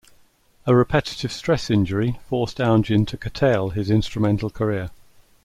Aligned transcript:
A 0.65 0.73
repetitive 0.73 1.31
stress 1.31 1.69
injury 1.69 2.19
forced 2.27 2.57
Oundjian 2.57 3.05
to 3.05 3.17
curtail 3.19 3.69
his 3.69 3.91
instrumental 3.91 4.49
career. 4.49 4.89